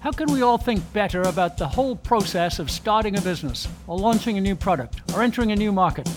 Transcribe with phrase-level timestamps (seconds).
[0.00, 3.98] How can we all think better about the whole process of starting a business, or
[3.98, 6.08] launching a new product, or entering a new market?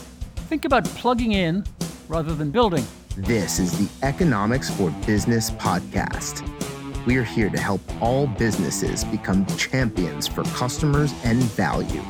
[0.47, 1.65] Think about plugging in
[2.07, 2.85] rather than building.
[3.17, 6.47] This is the Economics for Business podcast.
[7.05, 12.01] We are here to help all businesses become champions for customers and value,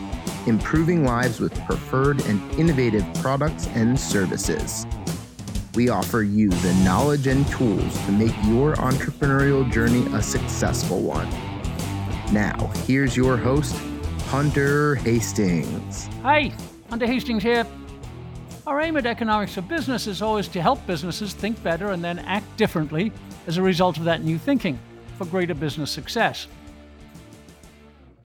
[0.46, 4.86] improving lives with preferred and innovative products and services.
[5.74, 11.28] We offer you the knowledge and tools to make your entrepreneurial journey a successful one.
[12.34, 13.76] Now, here's your host,
[14.26, 16.08] Hunter Hastings.
[16.24, 16.52] Hi,
[16.90, 17.64] Hunter Hastings here.
[18.66, 22.18] Our aim at Economics for Business is always to help businesses think better and then
[22.18, 23.12] act differently
[23.46, 24.80] as a result of that new thinking
[25.16, 26.48] for greater business success.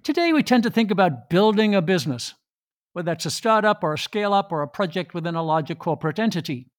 [0.05, 2.33] Today, we tend to think about building a business,
[2.95, 6.19] whether that's a startup or a scale up or a project within a larger corporate
[6.19, 6.71] entity.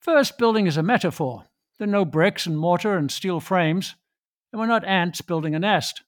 [0.00, 1.44] First, building is a metaphor.
[1.78, 3.94] There are no bricks and mortar and steel frames,
[4.52, 6.02] and we're not ants building a nest.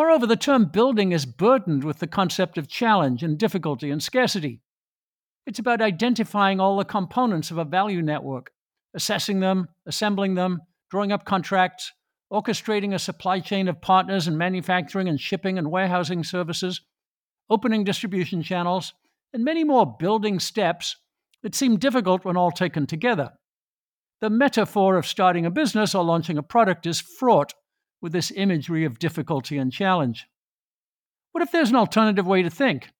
[0.00, 4.62] Moreover, the term building is burdened with the concept of challenge and difficulty and scarcity.
[5.44, 8.50] It's about identifying all the components of a value network,
[8.94, 11.92] assessing them, assembling them, drawing up contracts,
[12.32, 16.80] orchestrating a supply chain of partners in manufacturing and shipping and warehousing services,
[17.50, 18.94] opening distribution channels,
[19.34, 20.96] and many more building steps
[21.42, 23.32] that seem difficult when all taken together.
[24.22, 27.52] The metaphor of starting a business or launching a product is fraught
[28.00, 30.26] with this imagery of difficulty and challenge.
[31.32, 32.90] What if there's an alternative way to think?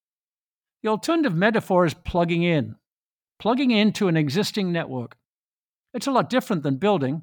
[0.83, 2.77] The alternative metaphor is plugging in,
[3.39, 5.17] plugging into an existing network.
[5.93, 7.23] It's a lot different than building.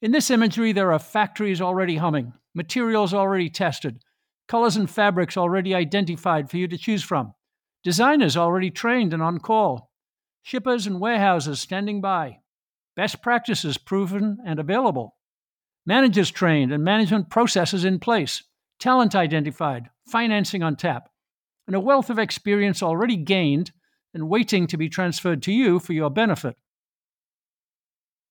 [0.00, 4.02] In this imagery, there are factories already humming, materials already tested,
[4.46, 7.34] colors and fabrics already identified for you to choose from,
[7.82, 9.90] designers already trained and on call,
[10.42, 12.38] shippers and warehouses standing by,
[12.96, 15.17] best practices proven and available,
[15.88, 18.42] managers trained and management processes in place,
[18.78, 21.08] talent identified, financing on tap,
[21.66, 23.72] and a wealth of experience already gained
[24.12, 26.54] and waiting to be transferred to you for your benefit.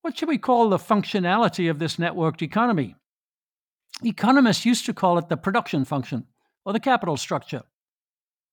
[0.03, 2.95] What should we call the functionality of this networked economy?
[4.03, 6.27] Economists used to call it the production function
[6.63, 7.63] or the capital structure.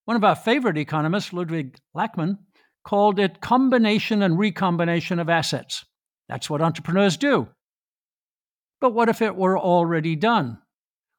[0.07, 2.39] One of our favorite economists, Ludwig Lachmann,
[2.87, 5.85] called it combination and recombination of assets.
[6.27, 7.49] That's what entrepreneurs do.
[8.81, 10.59] But what if it were already done?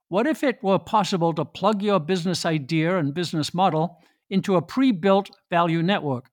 [0.07, 3.97] What if it were possible to plug your business idea and business model
[4.29, 6.29] into a pre built value network?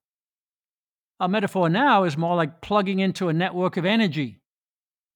[1.21, 4.41] Our metaphor now is more like plugging into a network of energy,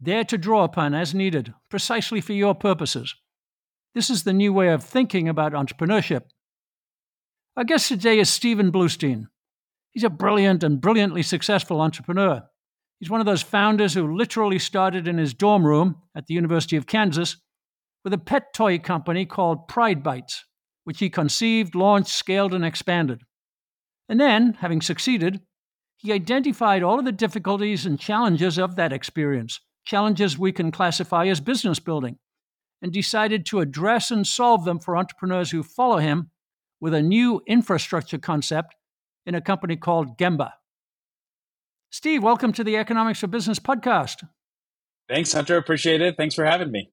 [0.01, 3.15] there to draw upon as needed, precisely for your purposes.
[3.95, 6.23] This is the new way of thinking about entrepreneurship.
[7.57, 9.29] Our guest today is Stephen Bluestein.
[9.93, 12.43] He's a brilliant and brilliantly successful entrepreneur.
[12.99, 16.77] He's one of those founders who literally started in his dorm room at the University
[16.77, 17.37] of Kansas
[18.05, 20.45] with a pet toy company called Pride Bites,
[20.85, 23.23] which he conceived, launched, scaled, and expanded.
[24.09, 25.41] And then, having succeeded,
[25.97, 31.27] he identified all of the difficulties and challenges of that experience, challenges we can classify
[31.27, 32.19] as business building,
[32.81, 36.31] and decided to address and solve them for entrepreneurs who follow him
[36.81, 38.75] with a new infrastructure concept
[39.27, 40.53] in a company called Gembah.
[41.97, 44.23] Steve, welcome to the Economics for Business podcast.
[45.09, 45.57] Thanks, Hunter.
[45.57, 46.15] Appreciate it.
[46.19, 46.93] Thanks for having me.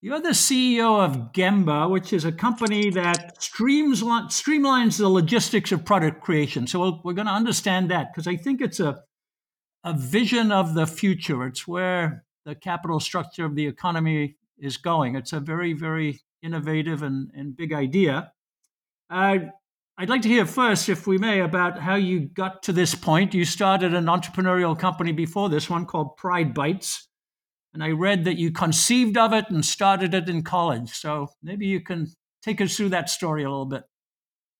[0.00, 5.84] You're the CEO of Gembah, which is a company that streams, streamlines the logistics of
[5.84, 6.68] product creation.
[6.68, 9.02] So we we're going to understand that because I think it's a,
[9.82, 11.44] a vision of the future.
[11.44, 15.16] It's where the capital structure of the economy is going.
[15.16, 18.30] It's a very, very innovative and, and big idea.
[19.10, 19.38] Uh,
[19.96, 23.32] I'd like to hear first, if we may, about how you got to this point.
[23.32, 27.08] You started an entrepreneurial company before this one called Pride Bites.
[27.72, 30.90] And I read that you conceived of it and started it in college.
[30.90, 32.08] So maybe you can
[32.42, 33.84] take us through that story a little bit.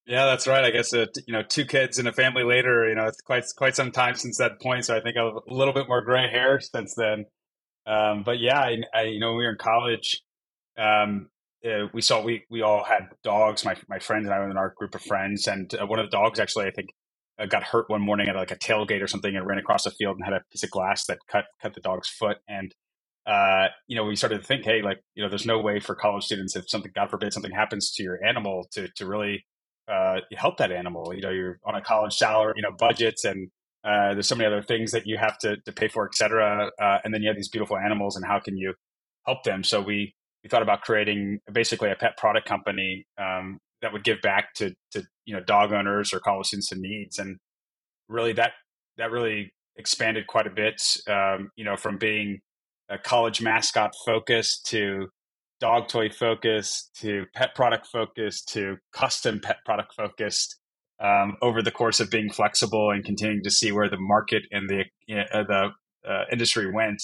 [0.06, 0.64] Yeah, that's right.
[0.64, 2.88] I guess uh, you know, two kids and a family later.
[2.88, 4.84] You know, it's quite quite some time since that point.
[4.84, 7.24] So I think I have a little bit more gray hair since then.
[7.86, 10.22] Um, but yeah, I, I, you know, we were in college,
[10.78, 11.28] um,
[11.64, 13.64] uh, we saw we we all had dogs.
[13.64, 16.10] My my friends and I were in our group of friends, and uh, one of
[16.10, 16.90] the dogs actually, I think,
[17.38, 19.90] uh, got hurt one morning at like a tailgate or something, and ran across the
[19.90, 22.38] field and had a piece of glass that cut cut the dog's foot.
[22.48, 22.74] And
[23.26, 25.94] uh, you know, we started to think, hey, like you know, there's no way for
[25.94, 29.44] college students if something, God forbid, something happens to your animal, to to really
[29.88, 31.14] uh, help that animal.
[31.14, 33.50] You know, you're on a college salary, you know, budgets and
[33.84, 36.70] uh, there's so many other things that you have to, to pay for, et cetera.
[37.04, 38.72] And then you have these beautiful animals and how can you
[39.26, 39.62] help them?
[39.62, 40.14] So we,
[40.44, 44.74] we thought about creating basically a pet product company um, that would give back to
[44.92, 47.38] to you know dog owners or college students in needs, and
[48.08, 48.52] really that
[48.98, 50.80] that really expanded quite a bit.
[51.08, 52.40] Um, you know, from being
[52.88, 55.08] a college mascot focus to
[55.60, 60.60] dog toy focused to pet product focused to custom pet product focused
[61.02, 64.68] um, over the course of being flexible and continuing to see where the market and
[64.68, 64.80] the
[65.10, 65.70] uh, the
[66.06, 67.02] uh, industry went.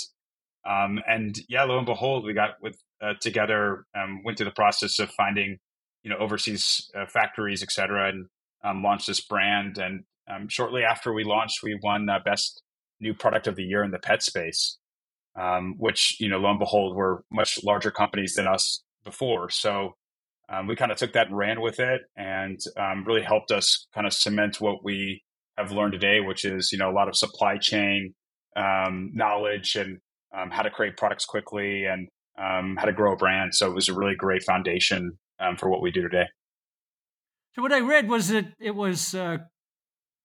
[0.69, 4.53] Um, and yeah, lo and behold, we got with uh, together, um, went through the
[4.53, 5.59] process of finding,
[6.03, 8.27] you know, overseas uh, factories, et cetera, and
[8.65, 9.79] um, launched this brand.
[9.79, 12.63] And um, shortly after we launched, we won best
[13.01, 14.79] new product of the year in the pet space,
[15.39, 19.49] um, which you know, lo and behold, were much larger companies than us before.
[19.49, 19.95] So
[20.49, 22.61] um, we kind of took that and ran with it, and
[23.07, 25.23] really helped us kind of cement what we
[25.57, 28.15] have learned today, which is you know a lot of supply chain
[28.57, 29.99] knowledge and
[30.37, 32.09] um, how to create products quickly and
[32.39, 33.55] um, how to grow a brand.
[33.55, 36.27] So it was a really great foundation um, for what we do today.
[37.55, 39.39] So what I read was that it was uh,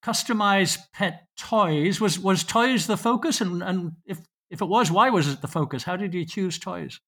[0.04, 2.00] customized pet toys.
[2.00, 3.42] Was was toys the focus?
[3.42, 4.20] And, and if
[4.50, 5.84] if it was, why was it the focus?
[5.84, 7.00] How did you choose toys?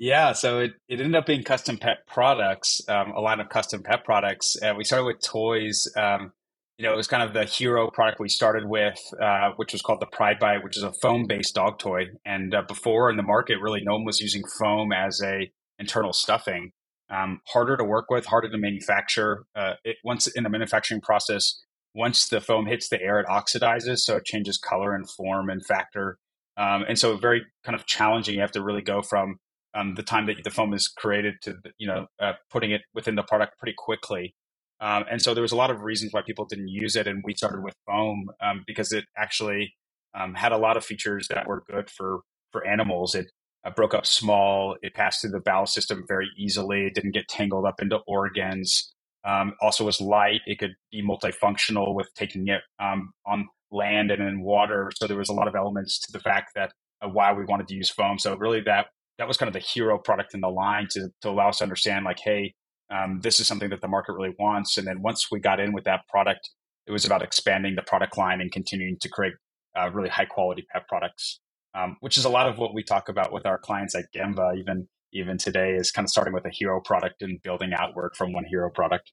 [0.00, 3.82] Yeah, so it, it ended up being custom pet products, um, a line of custom
[3.82, 4.56] pet products.
[4.62, 5.88] Uh, we started with toys.
[5.96, 6.32] Um,
[6.78, 9.82] you know, it was kind of the hero product we started with, uh, which was
[9.82, 12.06] called the Pride Bite, which is a foam-based dog toy.
[12.24, 16.12] And uh, before in the market, really no one was using foam as a internal
[16.12, 16.70] stuffing.
[17.10, 19.44] Um, harder to work with, harder to manufacture.
[19.56, 21.60] Uh, it, once in the manufacturing process,
[21.94, 25.64] once the foam hits the air, it oxidizes, so it changes color and form and
[25.66, 26.18] factor.
[26.56, 28.36] Um, and so very kind of challenging.
[28.36, 29.38] You have to really go from
[29.74, 33.16] um, the time that the foam is created to you know uh, putting it within
[33.16, 34.34] the product pretty quickly.
[34.80, 37.06] Um, and so there was a lot of reasons why people didn't use it.
[37.06, 39.74] And we started with foam um, because it actually
[40.14, 42.20] um, had a lot of features that were good for,
[42.52, 43.14] for animals.
[43.14, 43.30] It
[43.64, 47.28] uh, broke up small, it passed through the bowel system very easily, it didn't get
[47.28, 48.92] tangled up into organs.
[49.24, 50.40] Um, also was light.
[50.46, 54.90] It could be multifunctional with taking it um, on land and in water.
[54.96, 56.72] So there was a lot of elements to the fact that
[57.04, 58.18] uh, why we wanted to use foam.
[58.18, 58.86] So really that
[59.18, 61.64] that was kind of the hero product in the line to, to allow us to
[61.64, 62.54] understand like, hey,
[62.90, 64.78] um, this is something that the market really wants.
[64.78, 66.50] And then once we got in with that product,
[66.86, 69.34] it was about expanding the product line and continuing to create
[69.78, 71.40] uh, really high quality pet products,
[71.74, 74.58] um, which is a lot of what we talk about with our clients at Gembah.
[74.58, 78.32] Even even today is kind of starting with a hero product and building outward from
[78.32, 79.12] one hero product.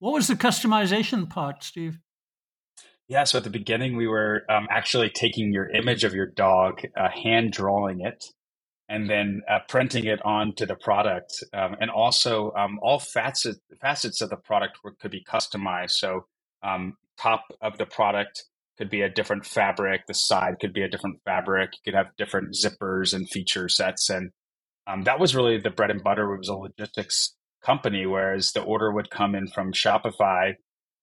[0.00, 1.98] What was the customization part, Steve?
[3.08, 6.82] Yeah, so at the beginning, we were um, actually taking your image of your dog,
[6.94, 8.22] uh, hand drawing it,
[8.88, 11.44] and then uh, printing it onto the product.
[11.52, 15.92] Um, and also, um, all facets facets of the product could be customized.
[15.92, 16.26] So,
[16.62, 18.44] um, top of the product
[18.78, 20.06] could be a different fabric.
[20.06, 21.72] The side could be a different fabric.
[21.74, 24.08] You could have different zippers and feature sets.
[24.08, 24.30] And
[24.86, 26.32] um, that was really the bread and butter.
[26.32, 30.54] It was a logistics company, whereas the order would come in from Shopify.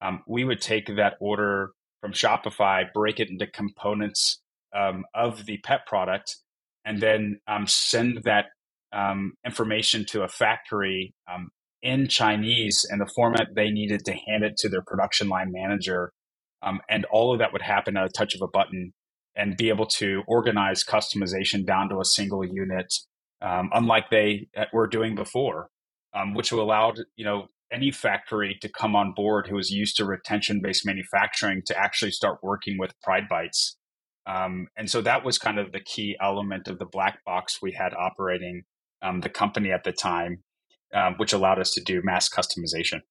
[0.02, 1.72] Um, we would take that order
[2.02, 4.42] from Shopify, break it into components
[4.74, 6.38] um, of the pet product
[6.86, 8.46] and then um, send that
[8.94, 11.50] um, information to a factory um,
[11.82, 16.12] in Chinese and the format they needed to hand it to their production line manager.
[16.62, 18.94] Um, and all of that would happen at a touch of a button
[19.36, 22.88] and be able to organize customization down to a single unit,
[23.42, 25.68] um, unlike they uh, were doing before,
[26.16, 30.06] um, which allowed you know any factory to come on board who was used to
[30.06, 33.76] retention based manufacturing to actually start working with Pride Bites
[34.25, 37.72] um, and so that was kind of the key element of the black box we
[37.72, 38.63] had operating
[39.01, 40.44] um, the company at the time,
[40.94, 43.02] um, which allowed us to do mass customization.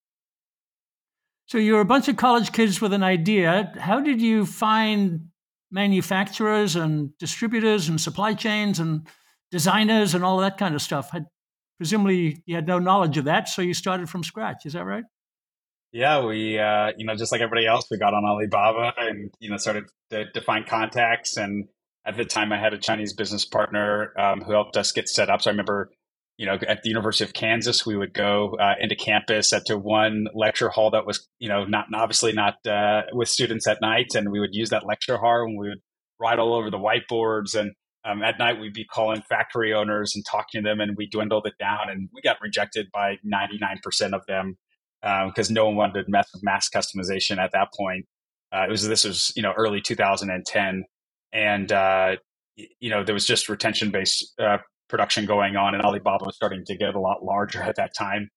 [1.46, 3.72] So you're a bunch of college kids with an idea.
[3.78, 5.28] How did you find
[5.70, 9.06] manufacturers and distributors and supply chains and
[9.50, 11.10] designers and all that kind of stuff?
[11.10, 11.26] Had,
[11.76, 14.64] presumably you had no knowledge of that, so you started from scratch.
[14.64, 15.04] Is that right?
[15.94, 19.48] Yeah, we, uh, you know, just like everybody else, we got on Alibaba and, you
[19.48, 21.36] know, started to, find contacts.
[21.36, 21.68] And
[22.04, 25.30] at the time, I had a Chinese business partner um, who helped us get set
[25.30, 25.40] up.
[25.40, 25.92] So I remember,
[26.36, 29.78] you know, at the University of Kansas, we would go uh, into campus at to
[29.78, 34.16] one lecture hall that was, you know, not obviously not uh, with students at night.
[34.16, 35.80] And we would use that lecture hall and we would
[36.20, 37.54] write all over the whiteboards.
[37.54, 37.70] And
[38.04, 41.46] um, at night, we'd be calling factory owners and talking to them, and we dwindled
[41.46, 41.88] it down.
[41.88, 44.56] And we got rejected by 99% of them
[45.04, 48.06] because um, no one wanted to mess with mass customization at that point.
[48.52, 50.84] Uh, it was this was you know early 2010,
[51.32, 52.16] and uh,
[52.56, 54.58] you know there was just retention based uh,
[54.88, 58.28] production going on, and Alibaba was starting to get a lot larger at that time.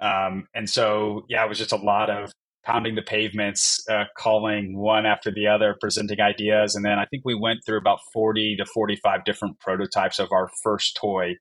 [0.00, 2.32] Um, and so yeah, it was just a lot of
[2.64, 7.24] pounding the pavements, uh, calling one after the other, presenting ideas, and then I think
[7.24, 11.34] we went through about 40 to 45 different prototypes of our first toy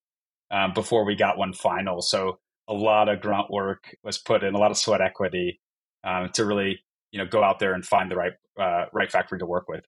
[0.49, 2.01] um, before we got one final.
[2.01, 2.39] So
[2.71, 5.59] a lot of grunt work was put in, a lot of sweat equity
[6.05, 6.79] um, to really,
[7.11, 9.83] you know, go out there and find the right uh, right factory to work with.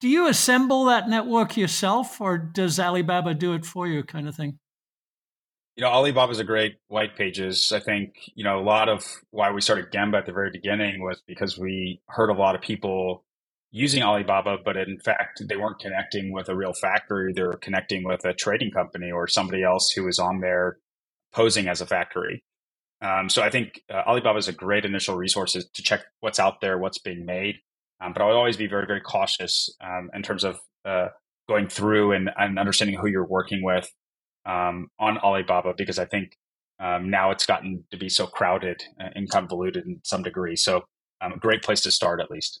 [0.00, 4.34] Do you assemble that network yourself, or does Alibaba do it for you, kind of
[4.34, 4.58] thing?
[5.76, 7.72] You know, Alibaba is a great white pages.
[7.72, 11.04] I think you know a lot of why we started Gembah at the very beginning
[11.04, 13.24] was because we heard a lot of people
[13.70, 17.34] using Alibaba, but in fact they weren't connecting with a real factory.
[17.34, 20.78] They were connecting with a trading company or somebody else who was on there
[21.32, 22.42] posing as a factory.
[23.02, 26.60] Um, so I think uh, Alibaba is a great initial resource to check what's out
[26.60, 27.56] there, what's being made.
[28.02, 31.08] Um, but I would always be very, very cautious um, in terms of uh,
[31.48, 33.90] going through and, and, understanding who you're working with
[34.46, 36.36] um, on Alibaba because I think
[36.78, 40.56] um, now it's gotten to be so crowded and convoluted in some degree.
[40.56, 40.84] So
[41.20, 42.60] um, a great place to start, at least.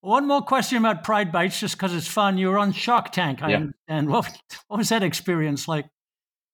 [0.00, 2.36] One more question about Pride Bites, just because it's fun.
[2.36, 3.66] You were on Shark Tank, I yeah.
[3.88, 4.36] and what
[4.68, 5.86] what was that experience like?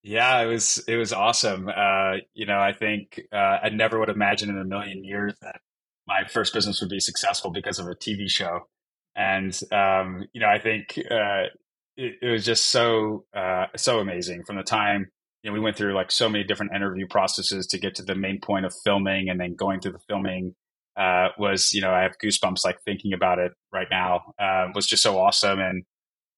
[0.03, 1.69] Yeah, it was it was awesome.
[1.69, 5.61] Uh, you know, I think uh, I never would imagine in a million years that
[6.07, 8.69] my first business would be successful because of a TV show.
[9.15, 11.51] And um, you know, I think uh,
[11.97, 15.11] it, it, was just so uh, so amazing from the time
[15.43, 18.15] you know we went through like so many different interview processes to get to the
[18.15, 20.55] main point of filming, and then going through the filming
[20.97, 24.33] uh, was you know I have goosebumps like thinking about it right now.
[24.39, 25.85] Uh, was just so awesome, and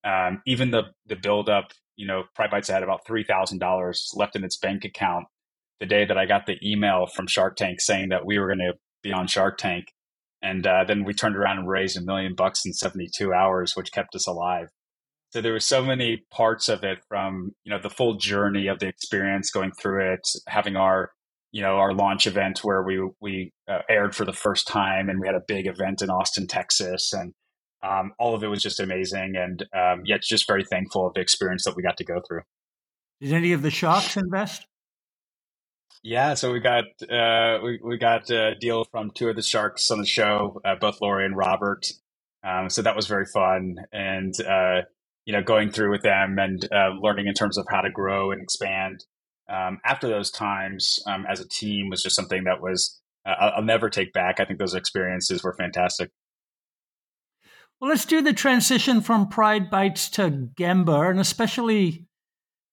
[0.04, 4.42] um, even the the build up you know, Pride Bites had about $3,000 left in
[4.42, 5.26] its bank account
[5.78, 8.59] the day that I got the email from Shark Tank saying that we were going
[8.59, 9.85] to be on Shark Tank.
[10.42, 13.92] And uh, then we turned around and raised a million bucks in 72 hours, which
[13.92, 14.66] kept us alive.
[15.30, 18.80] So there were so many parts of it from, you know, the full journey of
[18.80, 21.12] the experience going through it, having our,
[21.52, 25.21] you know, our launch event where we, we uh, aired for the first time and
[25.21, 27.12] we had a big event in Austin, Texas.
[27.12, 27.32] And
[27.83, 31.21] um, all of it was just amazing, and um, yet just very thankful of the
[31.21, 32.43] experience that we got to go through.
[33.21, 34.67] Did any of the sharks invest?
[36.03, 39.91] Yeah, so we got uh, we we got a deal from two of the sharks
[39.91, 41.87] on the show, uh, both Lori and Robert.
[42.45, 44.83] Um, so that was very fun, and uh,
[45.25, 48.33] you know, going through with them and uh, learning in terms of how to grow
[48.33, 49.05] and expand.
[49.49, 53.62] Um, after those times, um, as a team, was just something that was uh, I'll
[53.62, 54.41] never take back.
[54.41, 56.11] I think those experiences were fantastic.
[57.83, 62.07] Well, let's do the transition from Pride Bites to Gembah, and especially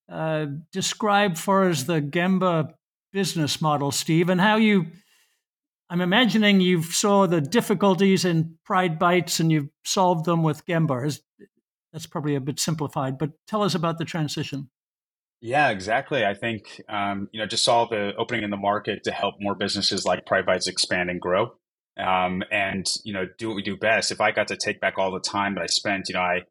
[0.08, 2.74] uh, describe for us the Gembah
[3.12, 4.86] business model, Steve, and how you.
[5.90, 11.20] I'm imagining you saw the difficulties in Pride Bites and you've solved them with Gembah.
[11.92, 14.70] That's probably a bit simplified, but tell us about the transition.
[15.42, 16.24] Yeah, exactly.
[16.24, 19.56] I think um, you know just saw the opening in the market to help more
[19.56, 21.54] businesses like Pride Bites expand and grow
[22.00, 24.12] um, and you know do what we do best.
[24.12, 26.42] If I got to take back all the time that I spent, you know, I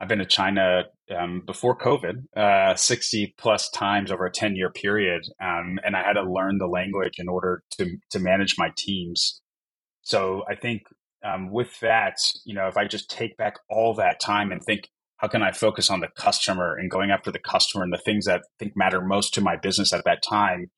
[0.00, 0.84] I've been to China
[1.16, 6.02] um, before COVID, uh, sixty plus times over a ten year period, um, and I
[6.02, 9.40] had to learn the language in order to to manage my teams.
[10.02, 10.82] So I think
[11.24, 14.88] um, with that, you know, if I just take back all that time and think,
[15.16, 18.26] how can I focus on the customer and going after the customer and the things
[18.26, 20.70] that I think matter most to my business at that time,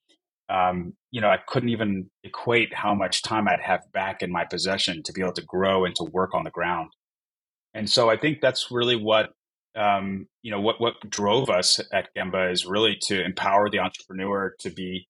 [0.48, 4.44] um, you know, I couldn't even equate how much time I'd have back in my
[4.44, 6.90] possession to be able to grow and to work on the ground.
[7.74, 9.30] And so I think that's really what
[9.76, 14.54] um, you know what what drove us at Gembah is really to empower the entrepreneur
[14.60, 15.06] to be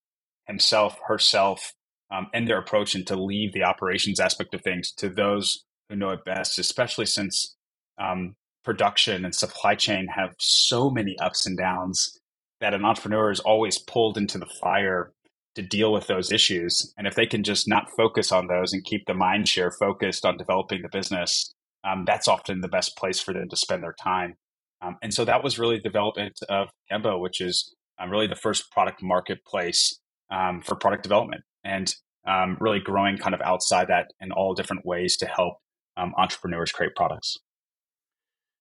[0.46, 1.72] himself, herself,
[2.10, 5.96] um, and their approach, and to leave the operations aspect of things to those who
[5.96, 6.58] know it best.
[6.58, 7.56] Especially since
[7.98, 12.18] um, production and supply chain have so many ups and downs
[12.60, 15.12] that an entrepreneur is always pulled into the fire
[15.54, 16.92] to deal with those issues.
[16.96, 20.24] And if they can just not focus on those and keep the mind share focused
[20.24, 21.52] on developing the business,
[21.84, 24.36] um, that's often the best place for them to spend their time.
[24.80, 28.70] Um, and so that was really development of Gembah, which is um, really the first
[28.70, 29.98] product marketplace
[30.30, 31.92] um, for product development and
[32.26, 35.54] um, really growing kind of outside that in all different ways to help
[35.96, 37.38] um, entrepreneurs create products.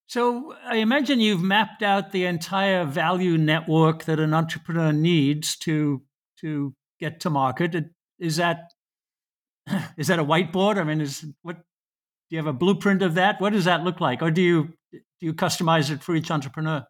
[0.07, 6.01] So I imagine you've mapped out the entire value network that an entrepreneur needs to
[6.41, 7.75] to get to market.
[8.19, 8.71] Is that
[9.97, 10.77] is that a whiteboard?
[10.77, 13.39] I mean, is what do you have a blueprint of that?
[13.39, 16.85] What does that look like, or do you do you customize it for each entrepreneur?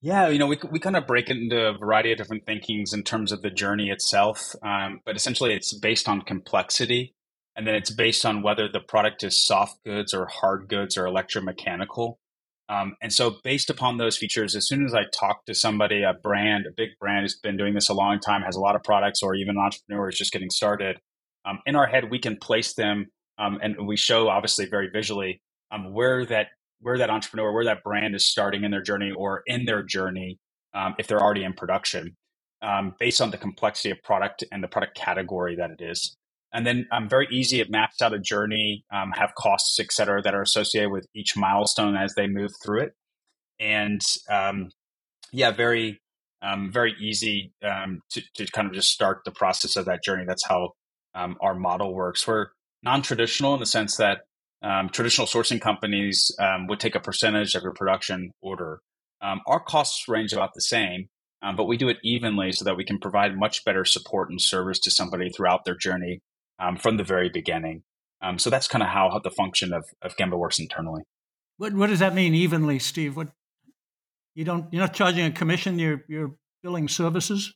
[0.00, 2.92] Yeah, you know, we we kind of break it into a variety of different thinkings
[2.92, 7.14] in terms of the journey itself, um, but essentially, it's based on complexity,
[7.54, 11.04] and then it's based on whether the product is soft goods or hard goods or
[11.04, 12.16] electromechanical.
[12.72, 16.14] Um, and so, based upon those features, as soon as I talk to somebody, a
[16.14, 18.82] brand, a big brand who's been doing this a long time, has a lot of
[18.82, 20.98] products, or even an entrepreneur is just getting started,
[21.44, 23.06] um, in our head, we can place them
[23.38, 26.48] um, and we show obviously very visually um, where that
[26.80, 30.38] where that entrepreneur, where that brand is starting in their journey or in their journey
[30.74, 32.16] um, if they're already in production,
[32.60, 36.16] um, based on the complexity of product and the product category that it is.
[36.52, 40.20] And then um, very easy, it maps out a journey, um, have costs, et cetera,
[40.22, 42.94] that are associated with each milestone as they move through it.
[43.58, 44.70] And um,
[45.32, 46.00] yeah, very,
[46.42, 50.24] um, very easy um, to, to kind of just start the process of that journey.
[50.26, 50.72] That's how
[51.14, 52.26] um, our model works.
[52.26, 52.48] We're
[52.82, 54.20] non traditional in the sense that
[54.92, 56.30] traditional sourcing companies
[56.68, 58.80] would take a percentage of your production order.
[59.22, 61.08] our costs range about the same,
[61.42, 64.40] um, but we do it evenly so that we can provide much better support and
[64.40, 66.20] service to somebody throughout their journey
[66.62, 67.82] um, from the very beginning.
[68.22, 71.02] Um, so that's kind of how the function of, of Gembah works internally.
[71.56, 73.16] What what does that mean evenly, Steve?
[73.16, 73.28] What
[74.34, 75.78] you don't you're not charging a commission.
[75.78, 77.52] You're you're billing services.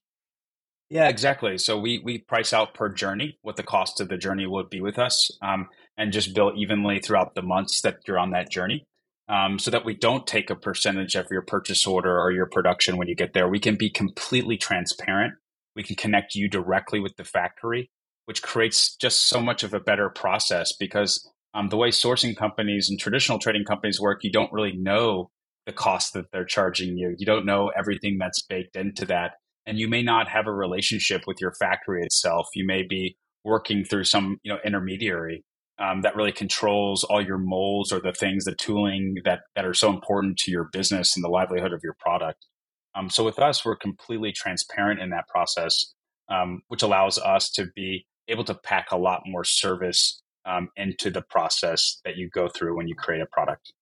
[0.90, 1.58] Yeah, exactly.
[1.58, 4.80] So we we price out per journey what the cost of the journey would be
[4.80, 8.86] with us, um, and just bill evenly throughout the months that you're on that journey
[9.28, 12.96] um, so that we don't take a percentage of your purchase order or your production
[12.96, 13.48] when you get there.
[13.48, 15.34] We can be completely transparent.
[15.74, 17.90] We can connect you directly with the factory,
[18.26, 22.88] which creates just so much of a better process because um, the way sourcing companies
[22.90, 25.30] and traditional trading companies work, you don't really know
[25.64, 27.14] the cost that they're charging you.
[27.18, 29.32] You don't know everything that's baked into that.
[29.64, 32.46] And you may not have a relationship with your factory itself.
[32.54, 35.44] You may be working through some you know intermediary
[35.78, 39.74] um, that really controls all your molds or the things, the tooling that that are
[39.74, 42.46] so important to your business and the livelihood of your product.
[42.94, 45.92] Um, so with us, we're completely transparent in that process,
[46.28, 51.10] um, which allows us to be able to pack a lot more service um, into
[51.10, 53.72] the process that you go through when you create a product.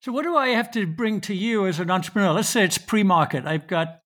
[0.00, 2.32] So, what do I have to bring to you as an entrepreneur?
[2.32, 3.46] Let's say it's pre-market.
[3.46, 4.00] I've got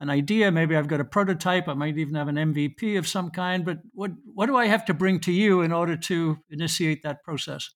[0.00, 0.50] an idea.
[0.50, 1.68] Maybe I've got a prototype.
[1.68, 3.64] I might even have an MVP of some kind.
[3.64, 7.22] But what what do I have to bring to you in order to initiate that
[7.22, 7.70] process?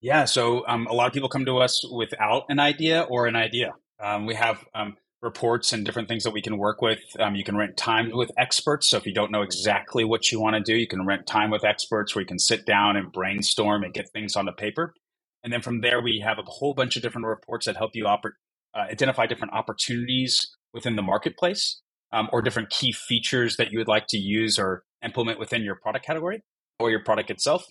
[0.00, 3.34] Yeah, so um, a lot of people come to us without an idea or an
[3.34, 3.72] idea.
[3.98, 4.96] Um, we have um,
[5.26, 7.00] reports and different things that we can work with.
[7.18, 8.88] Um, you can rent time with experts.
[8.88, 11.50] So if you don't know exactly what you want to do, you can rent time
[11.50, 14.94] with experts where you can sit down and brainstorm and get things on the paper.
[15.44, 18.04] And then from there, we have a whole bunch of different reports that help you
[18.04, 18.32] oper-
[18.74, 23.88] uh, identify different opportunities within the marketplace um, or different key features that you would
[23.88, 26.40] like to use or implement within your product category
[26.78, 27.66] or your product itself.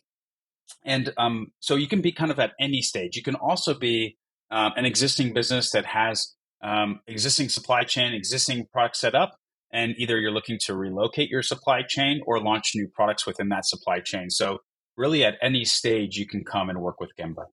[0.84, 3.15] And um, so you can be kind of at any stage.
[3.15, 4.18] You can also be
[4.52, 9.36] um, an existing business that has um, existing supply chain, existing product set up,
[9.72, 13.65] and either you're looking to relocate your supply chain or launch new products within that
[13.65, 14.30] supply chain.
[14.30, 14.60] So
[14.98, 17.46] really at any stage you can come and work with Gembah.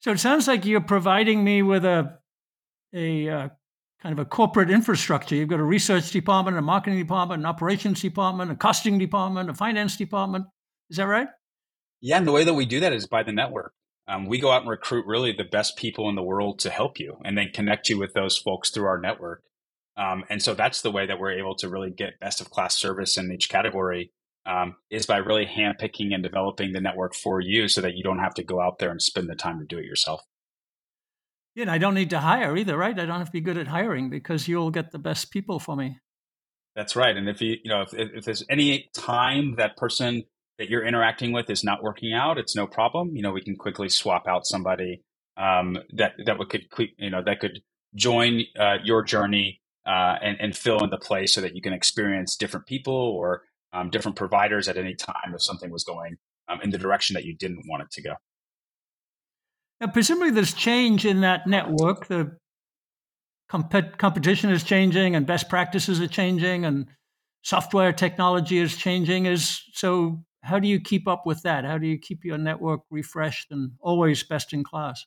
[0.00, 2.18] So it sounds like you're providing me with a
[2.94, 3.48] a uh,
[4.02, 5.34] kind of a corporate infrastructure.
[5.34, 9.54] You've got a research department, a marketing department, an operations department, a costing department, a
[9.54, 10.46] finance department.
[10.90, 11.28] Is that right?
[12.00, 13.72] Yeah, and the way that we do that is by the network.
[14.08, 16.98] Um, we go out and recruit really the best people in the world to help
[16.98, 19.42] you and then connect you with those folks through our network.
[19.96, 22.74] Um, and so that's the way that we're able to really get best of class
[22.74, 24.10] service in each category
[24.46, 28.18] um, is by really handpicking and developing the network for you so that you don't
[28.18, 30.22] have to go out there and spend the time to do it yourself.
[31.54, 32.98] Yeah, and I don't need to hire either, right?
[32.98, 35.76] I don't have to be good at hiring because you'll get the best people for
[35.76, 35.98] me.
[36.74, 37.14] That's right.
[37.14, 40.24] And if you, you know, if, if there's any time that person
[40.58, 43.16] that you're interacting with is not working out, it's no problem.
[43.16, 45.02] You know, we can quickly swap out somebody
[45.36, 46.62] um, that that would could
[46.98, 47.60] you know that could
[47.94, 51.72] join uh, your journey uh, and and fill in the place so that you can
[51.72, 56.16] experience different people or um, different providers at any time if something was going
[56.48, 58.14] um, in the direction that you didn't want it to go.
[59.80, 62.06] Now, presumably, there's change in that network.
[62.06, 62.36] The
[63.48, 66.86] comp- competition is changing, and best practices are changing, and
[67.42, 69.26] software technology is changing.
[69.26, 70.22] Is so.
[70.42, 71.64] How do you keep up with that?
[71.64, 75.04] How do you keep your network refreshed and always best in class?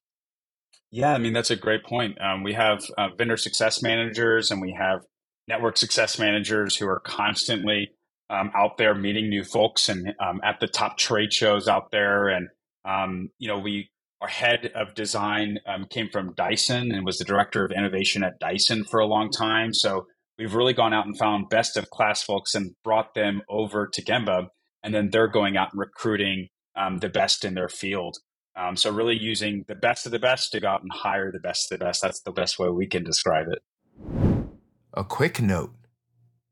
[0.91, 2.19] Yeah, I mean that's a great point.
[2.21, 5.01] Um, we have uh, vendor success managers, and we have
[5.47, 7.91] network success managers who are constantly
[8.29, 12.29] um, out there meeting new folks and um, at the top trade shows out there.
[12.29, 12.47] And
[12.85, 13.89] um, you know, we
[14.21, 18.39] our head of design um, came from Dyson and was the director of innovation at
[18.39, 19.73] Dyson for a long time.
[19.73, 20.07] So
[20.39, 24.03] we've really gone out and found best of class folks and brought them over to
[24.03, 24.47] Gembah.
[24.85, 28.17] And then they're going out and recruiting um, the best in their field.
[28.55, 31.39] Um, so really using the best of the best to go out and hire the
[31.39, 32.03] best of the best.
[32.03, 33.63] That's the best way we can describe it.
[34.93, 35.73] A quick note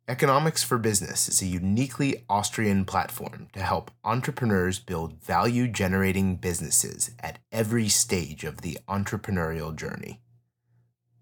[0.07, 7.11] Economics for Business is a uniquely Austrian platform to help entrepreneurs build value generating businesses
[7.19, 10.19] at every stage of the entrepreneurial journey.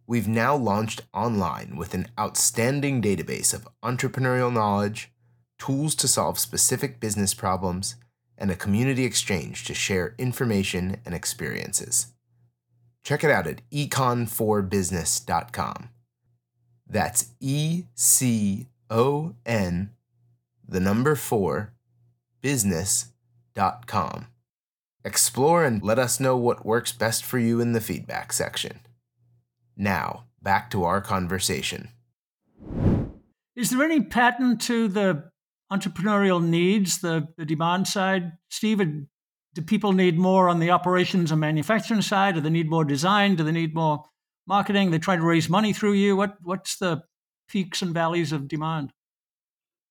[0.07, 5.11] We've now launched online with an outstanding database of entrepreneurial knowledge,
[5.61, 7.95] tools to solve specific business problems,
[8.35, 12.07] and a community exchange to share information and experiences.
[13.03, 15.89] Check it out at econ4business.com.
[16.87, 19.91] That's E C O N,
[20.67, 21.73] the number four,
[22.41, 24.25] business.com.
[25.05, 28.79] Explore and let us know what works best for you in the feedback section.
[29.77, 31.89] Now, back to our conversation.
[33.55, 35.30] Is there any pattern to the
[35.71, 38.33] entrepreneurial needs, the, the demand side?
[38.49, 38.81] Steve,
[39.53, 42.35] do people need more on the operations and manufacturing side?
[42.35, 43.35] Do they need more design?
[43.35, 44.03] Do they need more
[44.47, 44.91] marketing?
[44.91, 46.15] They try to raise money through you.
[46.15, 47.03] What what's the
[47.49, 48.91] peaks and valleys of demand?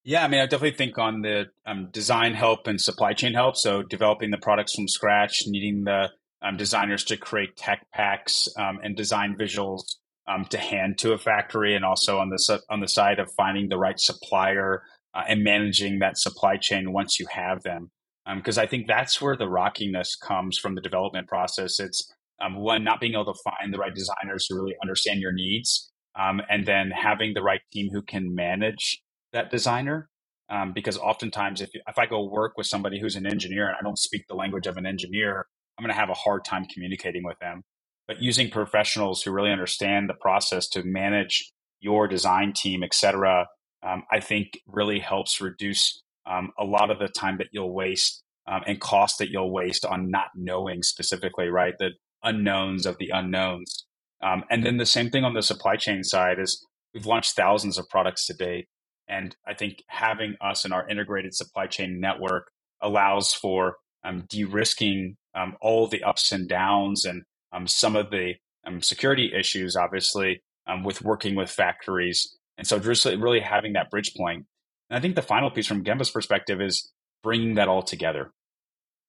[0.03, 3.57] Yeah, I mean, I definitely think on the um, design help and supply chain help.
[3.57, 8.81] So developing the products from scratch, needing the um, designers to create tech packs um,
[8.83, 12.89] and design visuals um, to hand to a factory, and also on the on the
[12.89, 14.83] side of finding the right supplier
[15.15, 17.91] uh, and managing that supply chain once you have them.
[18.37, 21.81] Because um, I think that's where the rockiness comes from the development process.
[21.81, 22.07] It's
[22.41, 25.91] um, one not being able to find the right designers who really understand your needs,
[26.17, 29.01] and then having the right team who can manage
[29.33, 30.09] that designer.
[30.49, 33.83] Um, because oftentimes, if, if I go work with somebody who's an engineer and I
[33.83, 35.47] don't speak the language of an engineer,
[35.79, 37.63] I'm going to have a hard time communicating with them.
[38.09, 43.47] But using professionals who really understand the process to manage your design team, et cetera,
[43.83, 48.23] um, I think really helps reduce um, a lot of the time that you'll waste
[48.47, 51.75] um, and cost that you'll waste on not knowing specifically, right?
[51.79, 51.91] The
[52.23, 53.87] unknowns of the unknowns.
[54.23, 57.79] Um, and then the same thing on the supply chain side is we've launched thousands
[57.79, 58.67] of products to date.
[59.09, 62.51] And I think having us in our integrated supply chain network
[62.83, 67.23] allows for um, de-risking um, all the ups and downs and
[67.67, 68.35] some of the
[68.81, 70.43] security issues, obviously,
[70.85, 72.37] with working with factories.
[72.61, 74.45] And so just uh, really having that bridge point.
[74.91, 76.93] And I think the final piece from Gembah's perspective is
[77.23, 78.33] bringing that all together.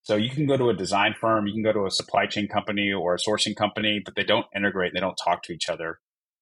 [0.03, 2.47] So you can go to a design firm, you can go to a supply chain
[2.47, 5.99] company or a sourcing company, but they don't integrate, they don't talk to each other.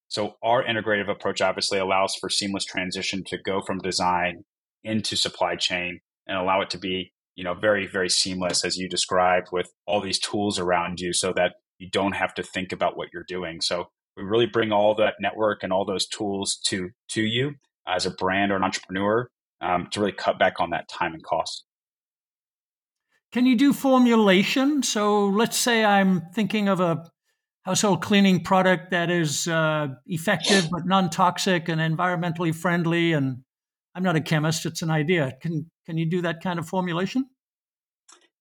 [0.08, 4.44] So our integrative approach obviously allows for seamless transition to go from design
[4.84, 8.88] into supply chain and allow it to be, you know, very, very seamless as you
[8.88, 12.96] described with all these tools around you so that you don't have to think about
[12.96, 13.62] what you're doing.
[13.62, 17.56] So we really bring all that network and all those tools to to you
[17.88, 19.30] as a brand or an entrepreneur
[19.62, 21.66] um, to really cut back on that time and cost.
[23.32, 24.82] Can you do formulation?
[24.82, 27.06] So let's say I'm thinking of a
[27.64, 33.14] household cleaning product that is uh, effective but non-toxic and environmentally friendly.
[33.14, 33.44] And
[33.94, 35.34] I'm not a chemist; it's an idea.
[35.42, 37.26] Can can you do that kind of formulation?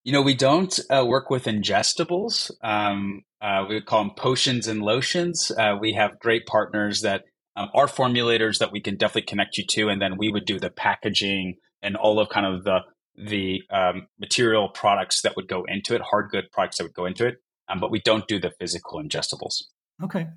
[0.04, 2.50] You know, we don't uh, work with ingestibles.
[2.62, 5.50] Um, uh, we call them potions and lotions.
[5.56, 7.24] Uh, we have great partners that
[7.56, 10.58] um, are formulators that we can definitely connect you to, and then we would do
[10.58, 12.80] the packaging and all of kind of the
[13.16, 17.04] the um, material products that would go into it, hard good products that would go
[17.04, 19.64] into it um, but we don't do the physical ingestibles.
[20.02, 20.28] Okay.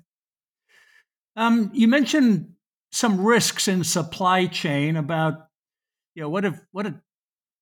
[1.36, 2.52] Um, you mentioned
[2.90, 5.46] some risks in supply chain about,
[6.14, 6.94] you know, what if what if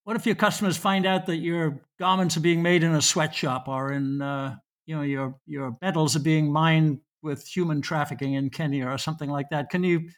[0.04, 3.68] what if your customers find out that your garments are being made in a sweatshop
[3.68, 4.56] or in, uh,
[4.90, 9.30] you know, your your metals are being mined with human trafficking in Kenya or something
[9.30, 9.70] like that?
[9.70, 10.08] Can you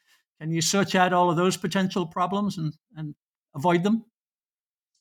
[0.40, 3.14] can you search out all of those potential problems and, and
[3.54, 4.06] avoid them?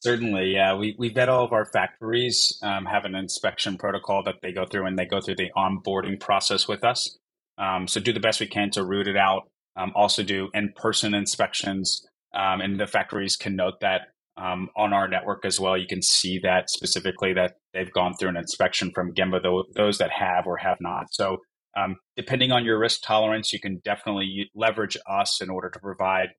[0.01, 0.75] Certainly, yeah.
[0.75, 4.65] We, we vet all of our factories, um, have an inspection protocol that they go
[4.65, 7.17] through, and they go through the onboarding process with us.
[7.57, 9.43] Um, so, do the best we can to root it out.
[9.77, 14.93] Um, also, do in person inspections, um, and the factories can note that um, on
[14.93, 15.77] our network as well.
[15.77, 20.11] You can see that specifically that they've gone through an inspection from Gembah, those that
[20.11, 21.07] have or have not.
[21.11, 21.37] So,
[21.77, 26.29] um, depending on your risk tolerance, you can definitely leverage us in order to provide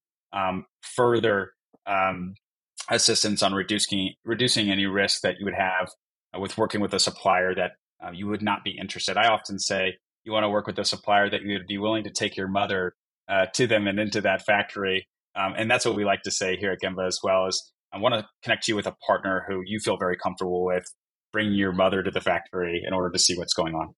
[0.83, 1.53] further
[1.87, 2.35] um,
[2.91, 5.89] assistance on reducing reducing any risk that you would have
[6.39, 7.73] with working with a supplier that
[8.05, 9.17] uh, you would not be interested.
[9.17, 12.05] I often say you want to work with a supplier that you would be willing
[12.05, 12.95] to take your mother
[13.29, 16.57] uh, to them and into that factory, um, and that's what we like to say
[16.57, 17.47] here at Gembah as well.
[17.47, 20.85] Is I want to connect you with a partner who you feel very comfortable with,
[21.33, 23.95] bringing your mother to the factory in order to see what's going on.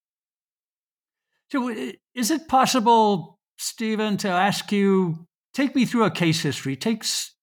[1.51, 1.69] So,
[2.15, 6.75] is it possible, Stephen, to ask you take me through a case history?
[6.75, 7.35] Takes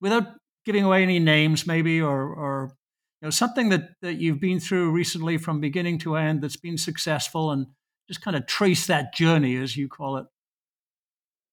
[0.00, 0.24] without
[0.64, 2.72] giving away any names, maybe, or, or
[3.20, 6.78] you know, something that, that you've been through recently from beginning to end that's been
[6.78, 7.66] successful and
[8.08, 10.26] just kind of trace that journey, as you call it.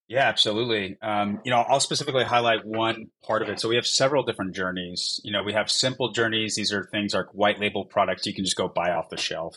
[0.09, 0.97] Yeah, absolutely.
[1.03, 3.59] Um, you know, I'll specifically highlight one part of it.
[3.59, 5.21] So we have several different journeys.
[5.23, 6.55] You know, we have simple journeys.
[6.55, 9.55] These are things like white label products you can just go buy off the shelf.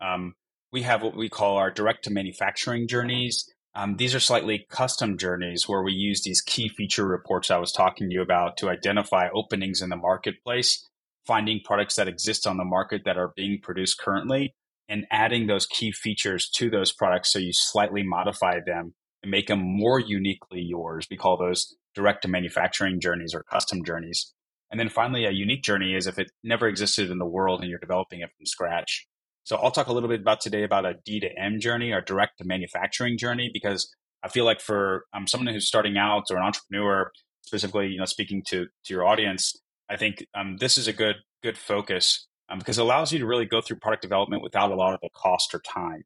[0.00, 0.36] Um,
[0.72, 3.52] we have what we call our direct to manufacturing journeys.
[3.74, 7.72] Um, these are slightly custom journeys where we use these key feature reports I was
[7.72, 10.88] talking to you about to identify openings in the marketplace,
[11.26, 14.54] finding products that exist on the market that are being produced currently,
[14.88, 19.46] and adding those key features to those products so you slightly modify them and make
[19.48, 21.06] them more uniquely yours.
[21.10, 24.32] We call those direct to manufacturing journeys or custom journeys.
[24.70, 27.68] And then finally, a unique journey is if it never existed in the world and
[27.68, 29.06] you're developing it from scratch.
[29.44, 32.00] So I'll talk a little bit about today about a D to M journey or
[32.00, 36.36] direct to manufacturing journey because I feel like for um, someone who's starting out or
[36.36, 37.10] an entrepreneur,
[37.42, 39.56] specifically, you know, speaking to to your audience,
[39.88, 43.26] I think um, this is a good good focus um, because it allows you to
[43.26, 46.04] really go through product development without a lot of the cost or time.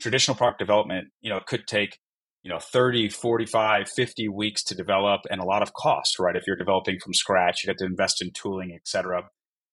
[0.00, 1.98] Traditional product development, you know, could take
[2.42, 6.36] you know 30 45 50 weeks to develop and a lot of cost right?
[6.36, 9.22] If you're developing from scratch you have to invest in tooling etc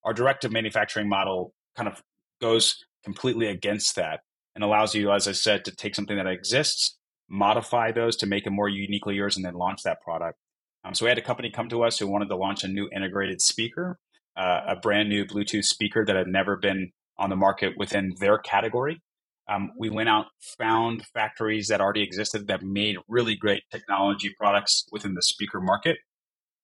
[0.03, 2.01] our direct to manufacturing model kind of
[2.41, 4.21] goes completely against that
[4.55, 6.97] and allows you as i said to take something that exists
[7.29, 10.37] modify those to make it more uniquely yours and then launch that product.
[10.83, 12.89] Um, so we had a company come to us who wanted to launch a new
[12.93, 13.99] integrated speaker
[14.37, 18.37] uh, a brand new bluetooth speaker that had never been on the market within their
[18.37, 19.01] category
[19.49, 24.85] um, we went out, found factories that already existed that made really great technology products
[24.91, 25.97] within the speaker market.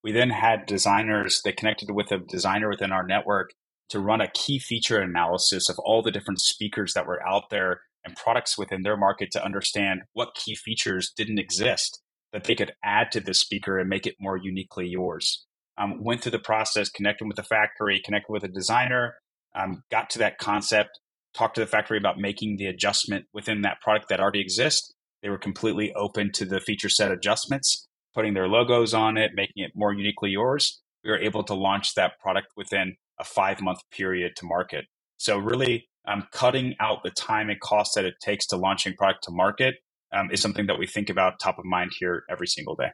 [0.04, 3.54] We then had designers that connected with a designer within our network
[3.90, 7.82] to run a key feature analysis of all the different speakers that were out there
[8.04, 12.02] and products within their market to understand what key features didn't exist
[12.34, 15.46] that they could add to the speaker and make it more uniquely yours.
[15.78, 19.16] Um, went through the process, connected with the factory, connected with a designer,
[19.56, 21.00] um, got to that concept,
[21.36, 24.94] talk to the factory about making the adjustment within that product that already exists.
[25.22, 29.64] They were completely open to the feature set adjustments, putting their logos on it, making
[29.64, 30.82] it more uniquely yours.
[31.04, 34.86] We were able to launch that product within a five month period to market.
[35.18, 39.24] So, really, um, cutting out the time and cost that it takes to launching product
[39.24, 39.76] to market
[40.14, 42.90] um, is something that we think about top of mind here every single day.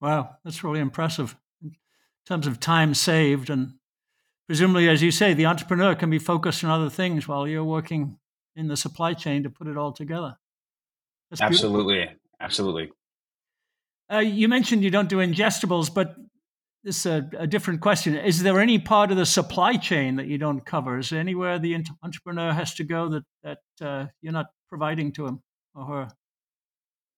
[0.00, 1.72] Wow, that's really impressive in
[2.26, 3.74] terms of time saved and
[4.52, 8.18] presumably, as you say, the entrepreneur can be focused on other things while you're working
[8.54, 10.36] in the supply chain to put it all together.
[11.30, 12.18] That's absolutely, beautiful.
[12.38, 12.92] absolutely.
[14.12, 16.16] Uh, you mentioned you don't do ingestibles, but
[16.84, 18.14] this is a, a, different question.
[18.14, 20.98] Is there any part of the supply chain that you don't cover?
[20.98, 25.28] Is there anywhere the entrepreneur has to go that that uh, you're not providing to
[25.28, 25.40] him
[25.74, 26.08] or her?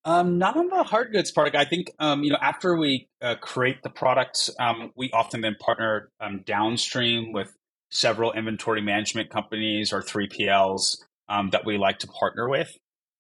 [0.07, 1.57] Um, not on the hard goods product.
[1.57, 5.57] I think um, you know after we uh, create the product, um, we often then
[5.59, 7.51] partner um, downstream with
[7.91, 12.71] several inventory management companies or 3PLs um, that we like to partner with.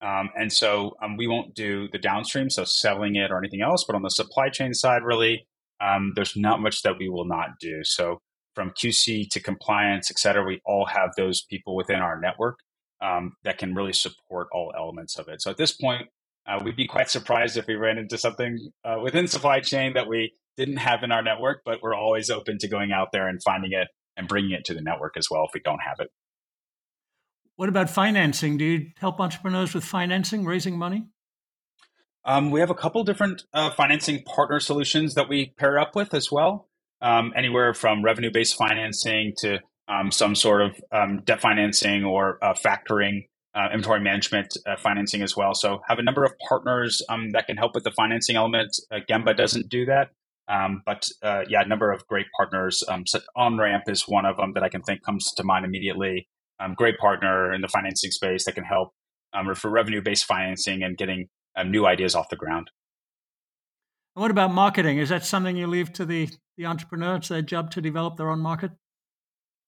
[0.02, 3.84] Um, and so we won't do the downstream, so selling it or anything else.
[3.86, 5.46] But on the supply chain side, really,
[6.14, 7.82] there's not much that we will not do.
[7.84, 8.18] So
[8.54, 12.58] from QC to compliance, et cetera, we all have those people within our network
[13.00, 15.40] that can really support all elements of it.
[15.40, 16.08] So at this point,
[16.46, 20.08] uh, we'd be quite surprised if we ran into something uh, within supply chain that
[20.08, 23.42] we didn't have in our network, but we're always open to going out there and
[23.42, 26.08] finding it and bringing it to the network as well if we don't have it.
[27.56, 28.56] What about financing?
[28.56, 31.06] Do you help entrepreneurs with financing, raising money?
[32.24, 36.14] Um, we have a couple different uh, financing partner solutions that we pair up with
[36.14, 36.68] as well.
[37.00, 42.38] Um, anywhere from revenue based financing to um, some sort of um, debt financing or
[42.42, 45.54] uh, factoring uh, inventory management uh, financing as well.
[45.54, 48.76] So have a number of partners um, that can help with the financing element.
[48.90, 50.10] Uh, Gembah doesn't do that,
[50.48, 52.82] um, but uh, yeah, a number of great partners.
[52.88, 56.28] Um, so OnRamp is one of them that I can think comes to mind immediately.
[56.60, 58.92] Um, great partner in the financing space that can help
[59.32, 62.70] um, for revenue based financing and getting um, new ideas off the ground.
[64.14, 64.98] what about marketing?
[64.98, 67.16] Is that something you leave to the the entrepreneur?
[67.16, 68.72] It's their job to develop their own market.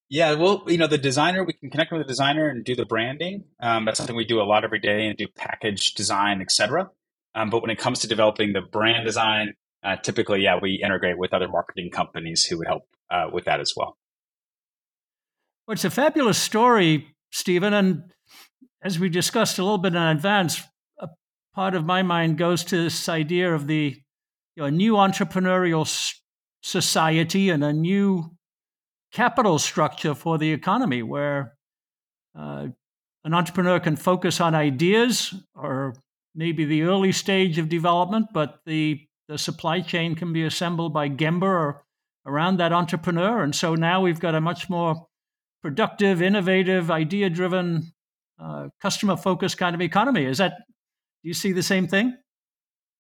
[0.09, 2.85] Yeah, well, you know, the designer, we can connect with the designer and do the
[2.85, 3.45] branding.
[3.61, 6.91] Um, that's something we do a lot every day and do package design, etc.
[7.35, 11.19] Um, but when it comes to developing the brand design, uh, typically, yeah, we integrate
[11.19, 13.99] with other marketing companies who would help uh, with that as well.
[15.67, 17.75] Well, it's a fabulous story, Stephen.
[17.75, 18.13] And
[18.83, 20.63] as we discussed a little bit in advance,
[21.01, 21.09] a
[21.53, 23.97] part of my mind goes to this idea of the
[24.55, 26.15] you know, new entrepreneurial
[26.63, 28.36] society and a new
[29.13, 31.55] capital structure for the economy where
[32.39, 32.69] uh,
[33.25, 35.95] an entrepreneur can focus on ideas or
[36.35, 41.09] maybe the early stage of development, but the, the supply chain can be assembled by
[41.09, 41.81] Gembah
[42.27, 43.43] around that entrepreneur.
[43.43, 45.07] And so now we've got a much more
[45.63, 47.93] productive, innovative, idea driven,
[48.39, 50.25] uh, customer focused kind of economy.
[50.25, 50.53] Is that,
[51.23, 52.17] do you see the same thing?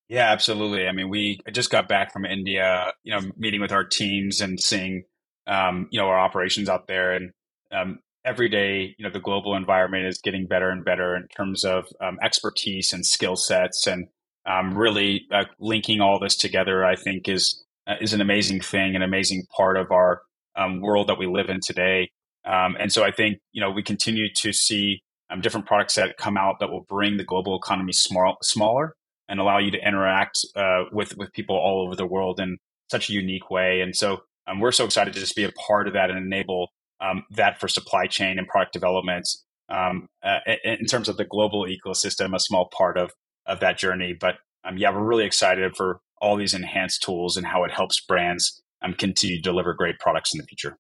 [0.09, 0.87] Yeah, absolutely.
[0.87, 4.59] I mean, we just got back from India, you know, meeting with our teams and
[4.61, 5.05] seeing
[5.47, 7.13] um, you know, our operations out there.
[7.13, 7.33] And
[7.73, 11.65] um, every day, you know, the global environment is getting better and better in terms
[11.65, 13.87] of um, expertise and skill sets.
[13.87, 14.09] And
[14.45, 18.97] um, really uh, linking all this together, I think, is uh, is an amazing thing,
[18.97, 20.23] an amazing part of our
[20.57, 22.11] um, world that we live in today.
[22.45, 25.03] Um, and so I think, you know, we continue to see
[25.41, 28.95] different products that come out that will bring the global economy small, smaller.
[29.29, 32.59] and allow you to interact uh, with with people all over the world in
[32.91, 33.81] such a unique way.
[33.81, 36.69] And so um, we're so excited to just be a part of that and enable
[37.01, 39.27] um, that for supply chain and product development
[39.69, 43.13] um, uh, in terms of the global ecosystem, a small part of
[43.47, 44.15] of that journey.
[44.19, 48.01] But um, yeah, we're really excited for all these enhanced tools and how it helps
[48.01, 50.77] brands um, continue to deliver great products in the future.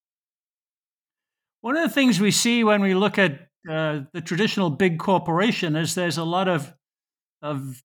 [1.61, 5.76] One of the things we see when we look at uh, the traditional big corporation
[5.76, 6.72] is there's a lot of
[7.42, 7.83] of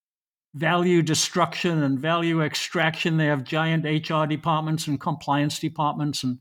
[0.54, 3.18] value destruction and value extraction.
[3.18, 6.40] They have giant HR departments and compliance departments, and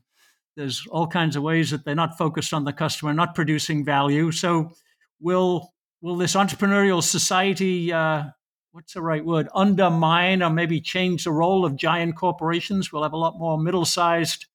[0.57, 4.31] there's all kinds of ways that they're not focused on the customer, not producing value.
[4.31, 4.71] So,
[5.19, 8.23] will will this entrepreneurial society, uh,
[8.71, 12.91] what's the right word, undermine or maybe change the role of giant corporations?
[12.91, 14.47] We'll have a lot more middle-sized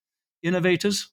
[0.42, 1.10] innovators.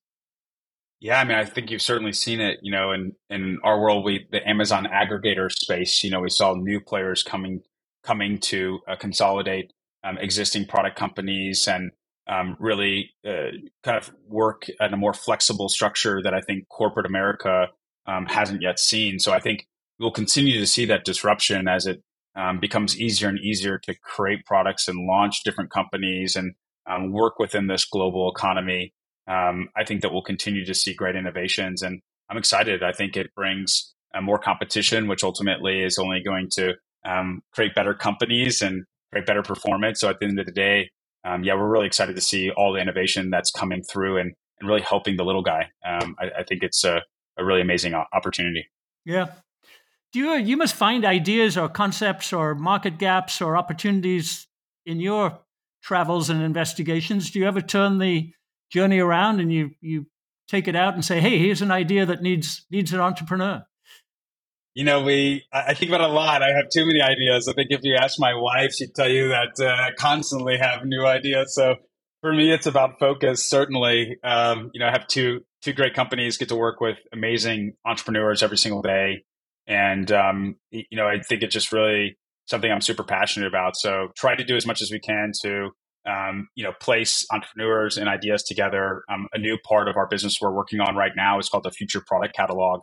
[1.00, 2.60] Yeah, I mean, I think you've certainly seen it.
[2.62, 6.04] You know, in in our world, we the Amazon aggregator space.
[6.04, 7.62] You know, we saw new players coming
[8.04, 9.72] coming to uh, consolidate
[10.04, 11.92] um, existing product companies and
[12.28, 13.52] um, really uh,
[13.84, 17.68] kind of work at a more flexible structure that I think corporate America
[18.06, 19.20] um, hasn't yet seen.
[19.20, 19.68] So I think
[20.00, 22.02] we'll continue to see that disruption as it
[22.36, 26.54] um, becomes easier and easier to create products and launch different companies and
[26.90, 28.94] um, work within this global economy.
[29.28, 32.84] Um, I think that we'll continue to see great innovations, and I'm excited.
[32.84, 36.74] I think it brings uh, more competition, which ultimately is only going to
[37.06, 40.00] um, create better companies and create better performance.
[40.00, 40.90] So at the end of the day,
[41.26, 44.68] um, yeah, we're really excited to see all the innovation that's coming through and, and
[44.68, 45.70] really helping the little guy.
[45.86, 47.02] Um, I, I, think it's a,
[47.38, 48.68] a really amazing opportunity.
[49.06, 49.28] Yeah.
[50.12, 54.48] Do you, you must find ideas or concepts or market gaps or opportunities
[54.86, 55.40] in your
[55.84, 57.30] travels and investigations.
[57.30, 58.32] Do you ever turn the
[58.72, 60.08] journey around and you, you
[60.48, 63.64] take it out and say, hey, here's an idea that needs, needs an entrepreneur?
[64.76, 66.42] You know, we, I think about a lot.
[66.42, 67.48] I have too many ideas.
[67.48, 70.84] I think if you ask my wife, she'd tell you that uh, I constantly have
[70.84, 71.54] new ideas.
[71.54, 71.76] So
[72.22, 74.18] for me, it's about focus, certainly.
[74.24, 78.42] Um, you know, I have two, two great companies, get to work with amazing entrepreneurs
[78.42, 79.24] every single day.
[79.68, 83.76] And, um, you know, I think it's just really something I'm super passionate about.
[83.78, 85.70] So try to do as much as we can to,
[86.06, 89.04] um, you know, place entrepreneurs and ideas together.
[89.08, 91.72] Um, a new part of our business we're working on right now is called the
[91.72, 92.82] Future Product Catalog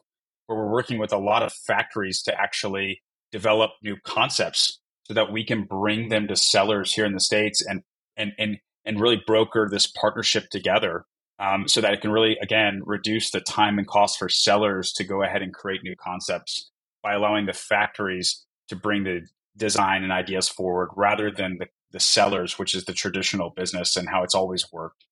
[0.51, 5.31] where we're working with a lot of factories to actually develop new concepts so that
[5.31, 7.83] we can bring them to sellers here in the states and
[8.17, 11.05] and and and really broker this partnership together
[11.39, 15.05] um, so that it can really again reduce the time and cost for sellers to
[15.05, 16.69] go ahead and create new concepts
[17.01, 19.21] by allowing the factories to bring the
[19.57, 24.09] design and ideas forward rather than the, the sellers which is the traditional business and
[24.09, 25.05] how it's always worked.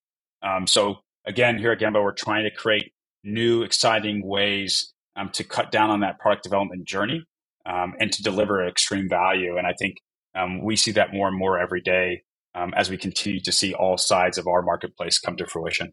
[0.42, 5.44] Um, so again here at Gembah we're trying to create new exciting ways um, to
[5.44, 7.24] cut down on that product development journey
[7.66, 9.56] um, and to deliver extreme value.
[9.56, 9.96] And I think
[10.34, 12.22] um, we see that more and more every day
[12.54, 15.92] um, as we continue to see all sides of our marketplace come to fruition.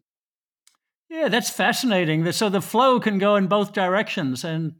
[1.08, 2.30] Yeah, that's fascinating.
[2.32, 4.44] So the flow can go in both directions.
[4.44, 4.74] And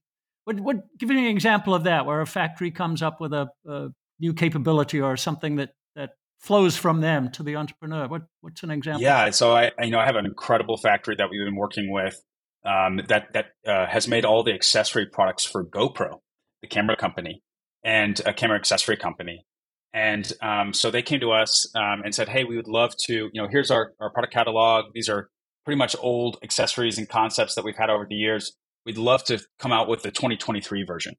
[0.45, 3.49] what, what give me an example of that, where a factory comes up with a,
[3.67, 8.09] a new capability or something that that flows from them to the entrepreneur.
[8.09, 9.03] What what's an example?
[9.03, 11.93] Yeah, so I, I you know I have an incredible factory that we've been working
[11.93, 12.21] with
[12.67, 16.21] um, that that uh, has made all the accessory products for GoPro,
[16.63, 17.43] the camera company,
[17.85, 19.47] and a camera accessory company.
[19.95, 23.31] And um, so they came to us um, and said, "Hey, we would love to.
[23.33, 24.87] You know, here's our, our product catalog.
[24.95, 25.31] These are
[25.65, 28.53] pretty much old accessories and concepts that we've had over the years.
[28.85, 31.15] We'd love to come out with the 2023 version."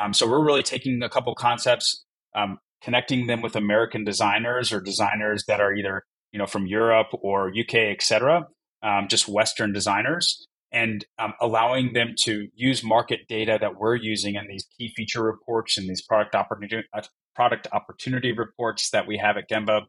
[0.00, 4.80] Um, so we're really taking a couple concepts, um, connecting them with American designers or
[4.80, 8.46] designers that are either you know from Europe or UK, et cetera,
[8.82, 14.36] um, just Western designers, and um, allowing them to use market data that we're using
[14.36, 17.02] in these key feature reports and these product opportunity uh,
[17.34, 19.82] product opportunity reports that we have at Gembah,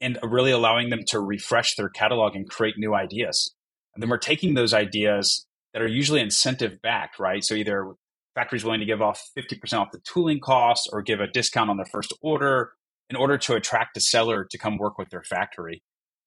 [0.00, 3.54] and really allowing them to refresh their catalog and create new ideas.
[3.94, 7.42] And then we're taking those ideas that are usually incentive backed, right?
[7.42, 7.92] So either
[8.34, 11.76] factories willing to give off 50% off the tooling costs or give a discount on
[11.76, 12.72] their first order
[13.10, 15.82] in order to attract a seller to come work with their factory.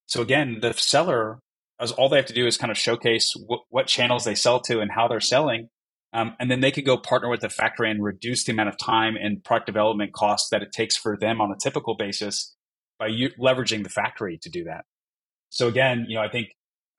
[0.05, 1.39] So again, the seller
[1.79, 3.33] as all they have to do is kind of showcase
[3.69, 5.69] what channels they sell to and how they're selling.
[6.13, 8.77] Um, and then they could go partner with the factory and reduce the amount of
[8.77, 12.55] time and product development costs that it takes for them on a typical basis
[12.97, 14.85] by u- leveraging the factory to do that.
[15.49, 16.49] So again, you know, I think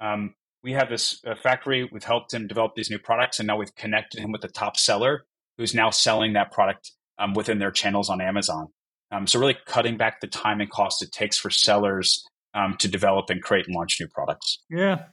[0.01, 1.89] um, we have this uh, factory.
[1.91, 4.77] We've helped him develop these new products, and now we've connected him with the top
[4.77, 5.25] seller
[5.57, 8.69] who's now selling that product um, within their channels on Amazon.
[9.11, 12.27] Um, so really cutting back the time and cost it takes for sellers
[12.57, 14.59] um, to develop and create and launch new products.
[14.71, 15.05] Yeah.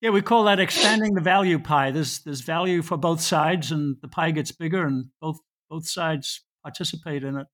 [0.00, 1.90] Yeah, we call that expanding the value pie.
[1.90, 6.44] There's there's value for both sides, and the pie gets bigger, and both both sides
[6.62, 7.48] participate in it.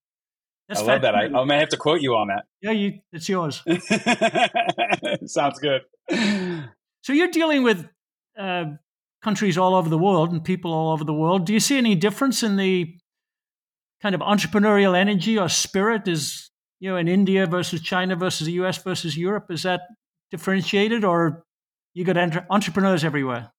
[0.69, 1.15] That's I love that.
[1.15, 2.45] I, I may have to quote you on that.
[2.61, 3.63] Yeah, you, it's yours.
[5.25, 5.81] Sounds good.
[7.01, 7.87] So you're dealing with
[8.37, 8.65] uh,
[9.23, 11.45] countries all over the world and people all over the world.
[11.45, 12.95] Do you see any difference in the
[14.01, 16.07] kind of entrepreneurial energy or spirit?
[16.07, 16.44] Is
[16.79, 18.81] you know in India versus China versus the U.S.
[18.81, 19.45] versus Europe?
[19.49, 19.81] Is that
[20.31, 21.43] differentiated, or
[21.93, 23.51] you got entre- entrepreneurs everywhere?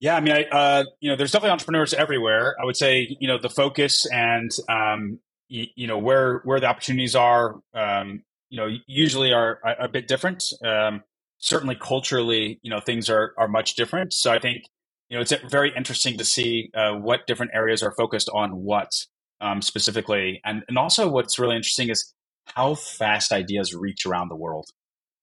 [0.00, 2.56] Yeah, I mean, I, uh, you know, there's definitely entrepreneurs everywhere.
[2.60, 6.66] I would say, you know, the focus and um, you, you know where where the
[6.66, 10.42] opportunities are, um, you know, usually are a, a bit different.
[10.64, 11.04] Um,
[11.38, 14.12] certainly, culturally, you know, things are are much different.
[14.12, 14.64] So I think
[15.08, 18.90] you know it's very interesting to see uh, what different areas are focused on what
[19.42, 22.14] um, specifically, and and also what's really interesting is
[22.46, 24.66] how fast ideas reach around the world.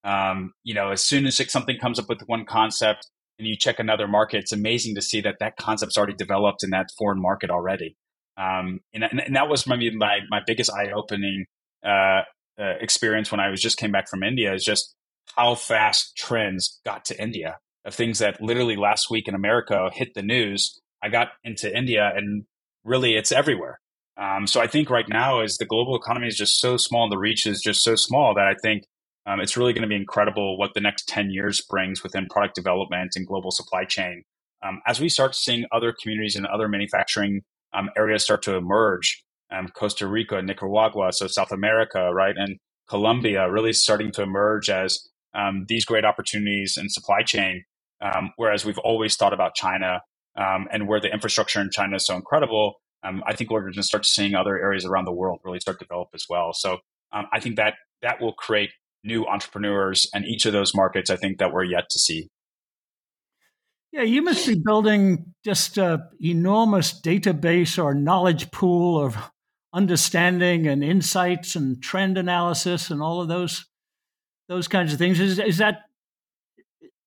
[0.03, 3.07] Um, you know, as soon as something comes up with one concept
[3.37, 6.69] and you check another market, it's amazing to see that that concept's already developed in
[6.69, 7.95] that foreign market already.
[8.37, 11.45] Um, and, and, that was maybe my, my biggest eye opening
[11.85, 12.21] uh,
[12.57, 14.95] uh, experience when I was just came back from India is just
[15.35, 20.13] how fast trends got to India of things that literally last week in America hit
[20.13, 20.79] the news.
[21.03, 22.45] I got into India and
[22.85, 23.79] really it's everywhere.
[24.19, 27.11] Um, so I think right now as the global economy is just so small and
[27.11, 28.83] the reach is just so small that I think
[29.25, 32.55] um, it's really going to be incredible what the next 10 years brings within product
[32.55, 34.23] development and global supply chain.
[34.65, 37.41] Um, as we start seeing other communities and other manufacturing
[37.73, 42.57] um, areas start to emerge, um, Costa Rica, Nicaragua, so South America, right, and
[42.89, 47.63] Colombia really starting to emerge as um, these great opportunities in supply chain.
[48.01, 50.01] Um, whereas we've always thought about China
[50.35, 53.83] and where the infrastructure in China is so incredible, Um, I think we're going to
[53.83, 56.53] start seeing other areas around the world really start to develop as well.
[56.53, 56.79] So
[57.13, 58.71] um, I think that that will create
[59.03, 62.27] new entrepreneurs and each of those markets I think that we're yet to see.
[63.91, 69.17] Yeah, you must be building just an enormous database or knowledge pool of
[69.73, 73.65] understanding and insights and trend analysis and all of those
[74.47, 75.19] those kinds of things.
[75.19, 75.81] Is, is that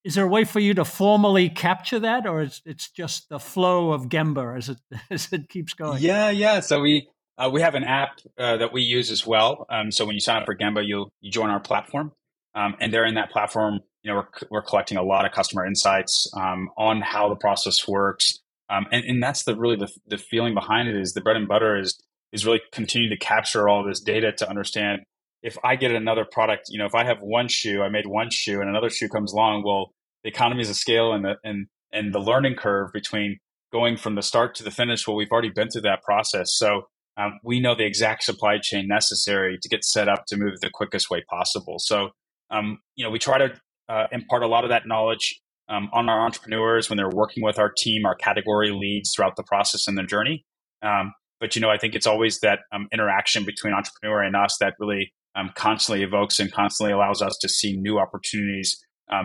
[0.05, 3.39] is there a way for you to formally capture that, or it's it's just the
[3.39, 4.79] flow of Gembah as it
[5.11, 6.03] as it keeps going?
[6.03, 6.61] Yeah, yeah.
[6.61, 9.67] So we uh, we have an app uh, that we use as well.
[9.71, 12.13] Um, so when you sign up for Gembah, you you join our platform,
[12.55, 15.65] um, and there in that platform, you know, we're we're collecting a lot of customer
[15.65, 20.19] insights um, on how the process works, um, and and that's the really the the
[20.19, 21.99] feeling behind it is the bread and butter is
[22.33, 25.03] is really continue to capture all this data to understand
[25.43, 28.30] if I get another product, you know, if I have one shoe, I made one
[28.30, 32.14] shoe, and another shoe comes along, well, the economies of scale and the and and
[32.14, 33.38] the learning curve between
[33.72, 36.82] going from the start to the finish, well, we've already been through that process, so
[37.16, 40.70] um, we know the exact supply chain necessary to get set up to move the
[40.72, 41.76] quickest way possible.
[41.78, 42.11] So,
[42.51, 43.53] um, you know, we try to
[43.88, 47.59] uh, impart a lot of that knowledge um, on our entrepreneurs when they're working with
[47.59, 50.45] our team, our category leads throughout the process and their journey.
[50.82, 54.57] Um, but you know, I think it's always that um, interaction between entrepreneur and us
[54.61, 58.85] that really um, constantly evokes and constantly allows us to see new opportunities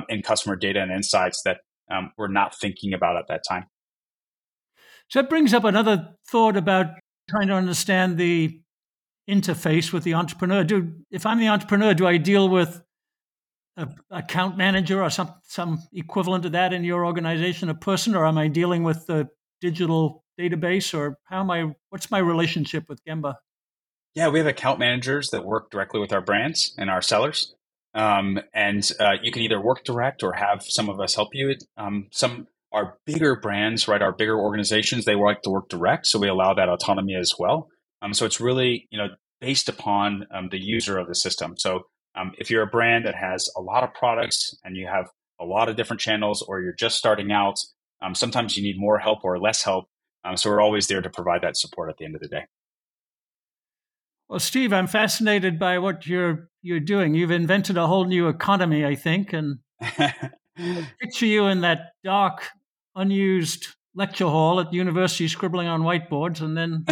[0.09, 1.57] in customer data and insights that
[2.17, 3.65] we're not thinking about at that time.
[5.09, 6.87] So that brings up another thought about
[7.29, 8.59] trying to understand the
[9.29, 10.63] interface with the entrepreneur.
[10.63, 12.81] Do if I'm the entrepreneur, do I deal with
[13.77, 18.25] a account manager or some some equivalent of that in your organization, a person, or
[18.25, 19.29] am I dealing with the
[19.61, 21.73] digital database, or how am I?
[21.89, 23.35] What's my relationship with Gembah?
[24.17, 27.53] Yeah, we have account managers that work directly with our brands and our sellers.
[27.93, 31.53] Um, and uh, you can either work direct or have some of us help you.
[31.77, 36.17] Um, some our bigger brands, right, our bigger organizations, they like to work direct, so
[36.17, 37.69] we allow that autonomy as well.
[38.01, 39.09] Um, so it's really you know
[39.39, 41.53] based upon um, the user of the system.
[41.55, 41.83] So
[42.15, 45.45] um, if you're a brand that has a lot of products and you have a
[45.45, 47.59] lot of different channels, or you're just starting out,
[48.01, 49.85] um, sometimes you need more help or less help.
[50.35, 52.45] So we're always there to provide that support at the end of the day.
[54.29, 57.13] Well, Steve, I'm fascinated by what you're you're doing.
[57.13, 59.59] You've invented a whole new economy, I think, and
[60.99, 62.49] picture you in that dark
[62.95, 66.83] unused lecture hall at the university scribbling on whiteboards, and then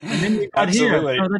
[0.00, 1.14] and then you got Absolutely.
[1.14, 1.24] here.
[1.24, 1.38] So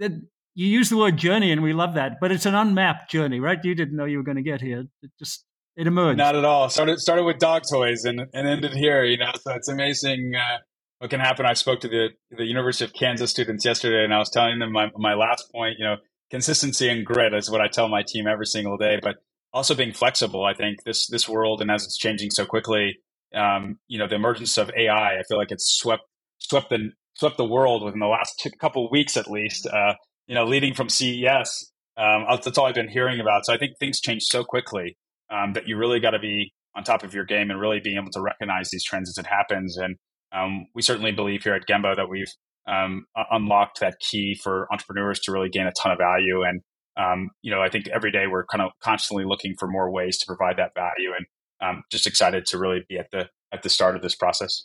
[0.00, 0.12] that,
[0.54, 3.58] you use the word journey, and we love that, but it's an unmapped journey, right?
[3.62, 4.84] You didn't know you were going to get here.
[5.02, 5.44] It just
[5.76, 6.18] it emerged.
[6.18, 6.68] Not at all.
[6.68, 9.04] Started started with dog toys and, and ended here.
[9.04, 10.58] You know, so it's amazing uh,
[10.98, 11.46] what can happen.
[11.46, 14.72] I spoke to the the University of Kansas students yesterday, and I was telling them
[14.72, 15.76] my my last point.
[15.78, 15.96] You know,
[16.30, 19.16] consistency and grit is what I tell my team every single day, but
[19.52, 20.44] also being flexible.
[20.44, 22.98] I think this this world and as it's changing so quickly,
[23.34, 26.02] um, you know, the emergence of AI, I feel like it's swept
[26.38, 29.66] swept the swept the world within the last couple weeks at least.
[29.66, 29.94] Uh,
[30.26, 33.46] you know, leading from CES, um, that's all I've been hearing about.
[33.46, 34.96] So I think things change so quickly
[35.30, 37.96] um, that you really got to be on top of your game and really being
[37.96, 39.78] able to recognize these trends as it happens.
[39.78, 39.96] And
[40.32, 42.32] um, we certainly believe here at Gembah that we've
[42.66, 46.42] um, unlocked that key for entrepreneurs to really gain a ton of value.
[46.42, 46.60] And
[46.98, 50.18] um, you know, I think every day we're kind of constantly looking for more ways
[50.18, 51.26] to provide that value, and
[51.60, 54.64] um, just excited to really be at the at the start of this process.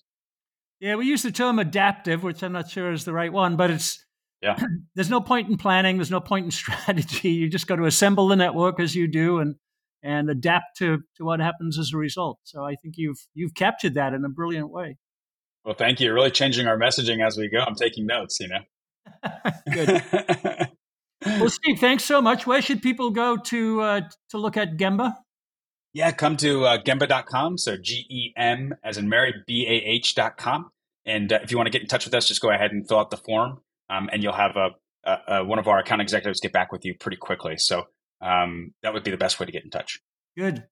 [0.80, 3.70] Yeah, we use the term adaptive, which I'm not sure is the right one, but
[3.70, 4.03] it's
[4.41, 4.57] yeah.
[4.95, 5.97] there's no point in planning.
[5.97, 7.30] There's no point in strategy.
[7.30, 9.55] You just got to assemble the network as you do, and
[10.01, 12.39] and adapt to to what happens as a result.
[12.43, 14.97] So I think you've you've captured that in a brilliant way.
[15.66, 16.14] Well, thank you.
[16.14, 17.59] Really changing our messaging as we go.
[17.59, 18.39] I'm taking notes.
[18.39, 18.59] You know.
[19.74, 20.03] Good.
[21.26, 22.45] well, Steve, thanks so much.
[22.45, 25.14] Where should people go to uh, to look at Gembah?
[25.93, 27.57] Yeah, come to uh, gembah.com.
[27.57, 30.72] So G E M as in Mary, B A H.com.
[31.05, 32.88] And uh, if you want to get in touch with us, just go ahead and
[32.88, 33.59] fill out the form,
[33.89, 34.70] um, and you'll have a,
[35.03, 37.57] a, a, one of our account executives get back with you pretty quickly.
[37.57, 37.88] So
[38.22, 39.99] um, that would be the best way to get in touch.
[40.38, 40.64] Good.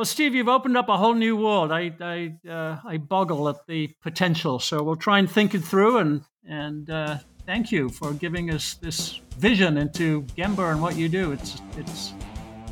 [0.00, 1.70] Well, Steve, you've opened up a whole new world.
[1.70, 4.58] I I, uh, I boggle at the potential.
[4.58, 5.98] So we'll try and think it through.
[5.98, 11.10] And and uh, thank you for giving us this vision into Gembah and what you
[11.10, 11.32] do.
[11.32, 12.14] It's it's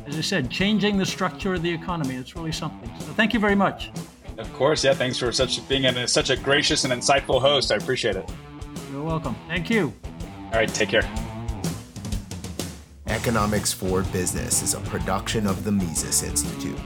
[0.07, 2.15] as I said, changing the structure of the economy.
[2.15, 2.89] It's really something.
[2.97, 3.91] So thank you very much.
[4.39, 4.95] Of course, yeah.
[4.95, 7.71] Thanks for such being a, such a gracious and insightful host.
[7.71, 8.27] I appreciate it.
[8.91, 9.35] You're welcome.
[9.47, 9.93] Thank you.
[10.45, 11.07] All right, take care.
[13.05, 16.79] Economics for Business is a production of the Mises Institute.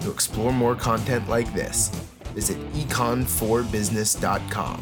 [0.00, 1.90] To explore more content like this,
[2.34, 4.80] visit econ4business.com.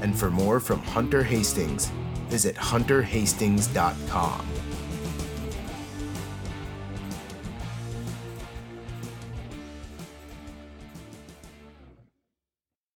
[0.00, 1.90] And for more from Hunter Hastings,
[2.28, 4.51] visit hunterhastings.com.